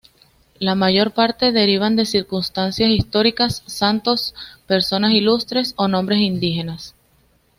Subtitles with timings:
[0.57, 4.33] La mayor parte derivan de circunstancias históricas, santos,
[4.65, 6.95] personas ilustres o nombres indígenas.